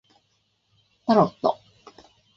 [1.05, 1.59] タロット